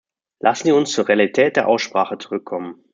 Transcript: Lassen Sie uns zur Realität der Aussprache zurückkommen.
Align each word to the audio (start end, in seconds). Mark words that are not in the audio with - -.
Lassen 0.39 0.65
Sie 0.65 0.71
uns 0.71 0.93
zur 0.93 1.07
Realität 1.07 1.57
der 1.57 1.67
Aussprache 1.67 2.17
zurückkommen. 2.17 2.83